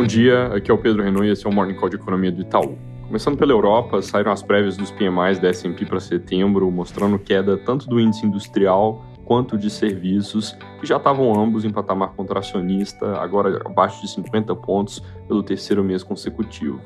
[0.00, 2.32] Bom dia, aqui é o Pedro Renault e esse é o Morning Call de Economia
[2.32, 2.78] do Itaú.
[3.06, 7.86] Começando pela Europa, saíram as prévias dos PMIs da S&P para setembro, mostrando queda tanto
[7.86, 14.00] do índice industrial quanto de serviços, que já estavam ambos em patamar contracionista, agora abaixo
[14.00, 16.80] de 50 pontos pelo terceiro mês consecutivo.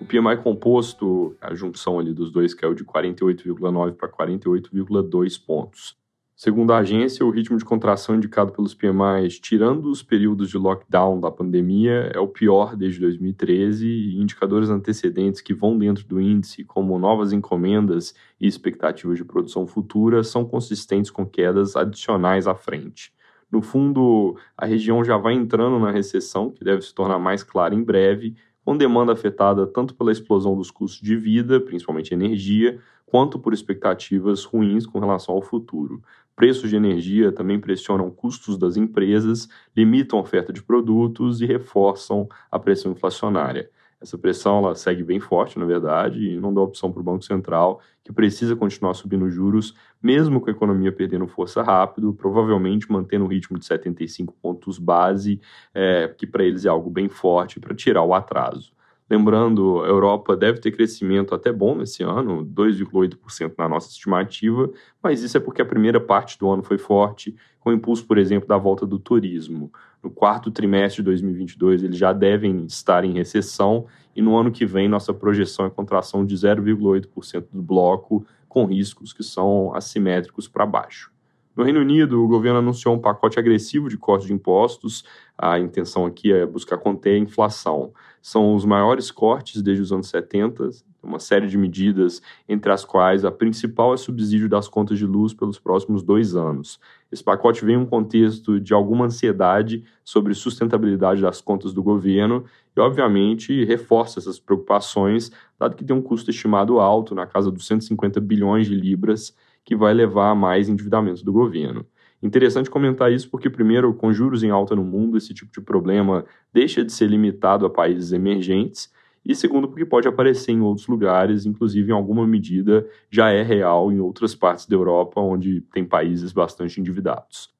[0.00, 5.96] O PMI composto, a junção ali dos dois caiu de 48,9 para 48,2 pontos.
[6.34, 11.20] Segundo a agência, o ritmo de contração indicado pelos PMIs, tirando os períodos de lockdown
[11.20, 16.64] da pandemia, é o pior desde 2013 e indicadores antecedentes que vão dentro do índice,
[16.64, 23.12] como novas encomendas e expectativas de produção futura, são consistentes com quedas adicionais à frente.
[23.50, 27.74] No fundo, a região já vai entrando na recessão, que deve se tornar mais clara
[27.74, 28.34] em breve,
[28.64, 34.44] com demanda afetada tanto pela explosão dos custos de vida, principalmente energia, quanto por expectativas
[34.44, 36.02] ruins com relação ao futuro.
[36.34, 42.28] Preços de energia também pressionam custos das empresas, limitam a oferta de produtos e reforçam
[42.50, 43.70] a pressão inflacionária.
[44.02, 47.24] Essa pressão ela segue bem forte, na verdade, e não dá opção para o Banco
[47.24, 53.24] Central, que precisa continuar subindo juros, mesmo com a economia perdendo força rápido, provavelmente mantendo
[53.24, 55.40] o ritmo de 75 pontos base,
[55.72, 58.72] é, que para eles é algo bem forte para tirar o atraso.
[59.10, 64.70] Lembrando, a Europa deve ter crescimento até bom nesse ano, 2,8% na nossa estimativa,
[65.02, 68.48] mas isso é porque a primeira parte do ano foi forte, com impulso, por exemplo,
[68.48, 69.70] da volta do turismo.
[70.02, 73.86] No quarto trimestre de 2022, eles já devem estar em recessão,
[74.16, 79.12] e no ano que vem, nossa projeção é contração de 0,8% do bloco, com riscos
[79.12, 81.12] que são assimétricos para baixo.
[81.54, 85.04] No Reino Unido, o governo anunciou um pacote agressivo de cortes de impostos.
[85.36, 87.92] A intenção aqui é buscar conter a inflação.
[88.22, 90.70] São os maiores cortes desde os anos 70,
[91.02, 95.34] uma série de medidas, entre as quais a principal é subsídio das contas de luz
[95.34, 96.80] pelos próximos dois anos.
[97.10, 102.44] Esse pacote vem em um contexto de alguma ansiedade sobre sustentabilidade das contas do governo
[102.74, 107.66] e, obviamente, reforça essas preocupações, dado que tem um custo estimado alto, na casa dos
[107.66, 109.34] 150 bilhões de libras
[109.64, 111.86] que vai levar a mais endividamento do governo.
[112.22, 116.24] Interessante comentar isso porque, primeiro, com juros em alta no mundo, esse tipo de problema
[116.52, 118.92] deixa de ser limitado a países emergentes,
[119.24, 123.92] e segundo, porque pode aparecer em outros lugares, inclusive em alguma medida já é real
[123.92, 127.50] em outras partes da Europa, onde tem países bastante endividados.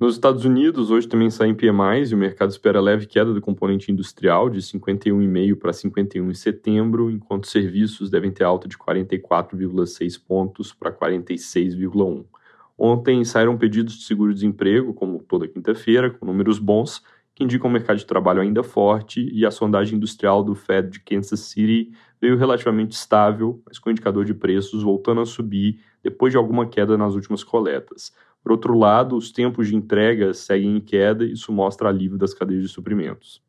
[0.00, 3.92] Nos Estados Unidos, hoje também saem PMIs e o mercado espera leve queda do componente
[3.92, 10.72] industrial de 51,5 para 51 em setembro, enquanto serviços devem ter alta de 44,6 pontos
[10.72, 12.24] para 46,1.
[12.78, 17.02] Ontem saíram pedidos de seguro-desemprego, como toda quinta-feira, com números bons,
[17.34, 21.00] que indicam o mercado de trabalho ainda forte, e a sondagem industrial do Fed de
[21.00, 26.32] Kansas City veio relativamente estável, mas com o indicador de preços voltando a subir depois
[26.32, 28.12] de alguma queda nas últimas coletas.
[28.42, 32.34] Por outro lado, os tempos de entrega seguem em queda e isso mostra alívio das
[32.34, 33.42] cadeias de suprimentos.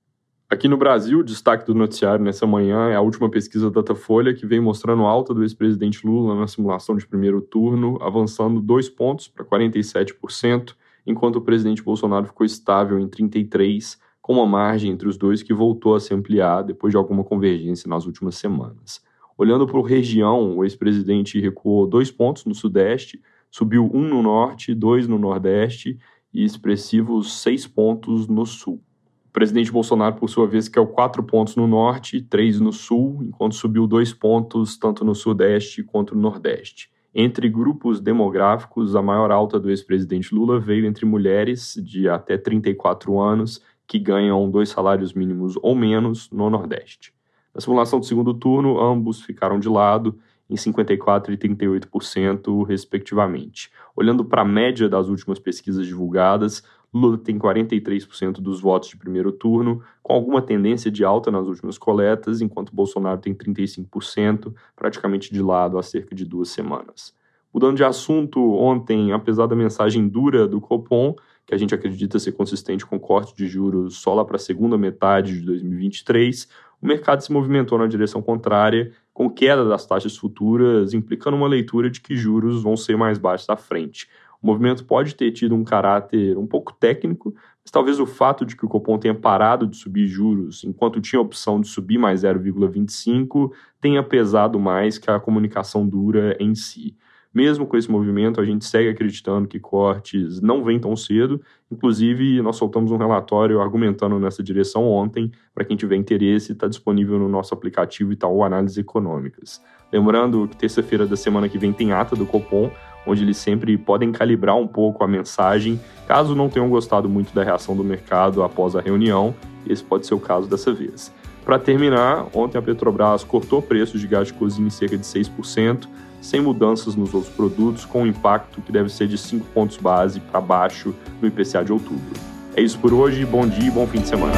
[0.52, 4.34] Aqui no Brasil, o destaque do noticiário nessa manhã é a última pesquisa da Datafolha,
[4.34, 9.30] que vem mostrando alta do ex-presidente Lula na simulação de primeiro turno, avançando dois pontos
[9.30, 10.76] para 47%,
[11.12, 15.54] enquanto o presidente Bolsonaro ficou estável em 33%, com uma margem entre os dois que
[15.54, 19.04] voltou a se ampliar depois de alguma convergência nas últimas semanas.
[19.38, 24.74] Olhando para o região, o ex-presidente recuou dois pontos no Sudeste, subiu um no norte,
[24.74, 25.98] dois no nordeste
[26.34, 28.82] e expressivos seis pontos no sul.
[29.26, 33.56] O presidente Bolsonaro, por sua vez, quer quatro pontos no norte, três no sul, enquanto
[33.56, 36.92] subiu dois pontos tanto no sudeste quanto no nordeste.
[37.14, 43.20] Entre grupos demográficos, a maior alta do ex-presidente Lula veio entre mulheres de até 34
[43.20, 47.14] anos que ganham dois salários mínimos ou menos no Nordeste.
[47.54, 50.18] Na simulação do segundo turno, ambos ficaram de lado
[50.50, 53.70] em 54% e 38%, respectivamente.
[53.94, 56.64] Olhando para a média das últimas pesquisas divulgadas,
[56.94, 61.78] Lula tem 43% dos votos de primeiro turno, com alguma tendência de alta nas últimas
[61.78, 67.14] coletas, enquanto Bolsonaro tem 35%, praticamente de lado há cerca de duas semanas.
[67.54, 71.16] Mudando de assunto, ontem, apesar da mensagem dura do Copom,
[71.46, 74.78] que a gente acredita ser consistente com corte de juros só lá para a segunda
[74.78, 76.48] metade de 2023,
[76.82, 81.90] o mercado se movimentou na direção contrária, com queda das taxas futuras, implicando uma leitura
[81.90, 84.08] de que juros vão ser mais baixos à frente.
[84.42, 87.34] O movimento pode ter tido um caráter um pouco técnico,
[87.64, 91.20] mas talvez o fato de que o Copom tenha parado de subir juros enquanto tinha
[91.20, 96.96] a opção de subir mais 0,25 tenha pesado mais que a comunicação dura em si.
[97.34, 101.42] Mesmo com esse movimento, a gente segue acreditando que cortes não vêm tão cedo.
[101.72, 105.32] Inclusive, nós soltamos um relatório argumentando nessa direção ontem.
[105.56, 109.62] Para quem tiver interesse, está disponível no nosso aplicativo Itaú Análises Econômicas.
[109.94, 112.70] Lembrando que terça-feira da semana que vem tem ata do Copom,
[113.06, 117.44] onde eles sempre podem calibrar um pouco a mensagem, caso não tenham gostado muito da
[117.44, 119.34] reação do mercado após a reunião,
[119.68, 121.12] esse pode ser o caso dessa vez.
[121.44, 125.88] Para terminar, ontem a Petrobras cortou preços de gás de cozinha em cerca de 6%,
[126.22, 130.20] sem mudanças nos outros produtos, com um impacto que deve ser de 5 pontos base
[130.20, 132.20] para baixo no IPCA de outubro.
[132.56, 134.34] É isso por hoje, bom dia e bom fim de semana.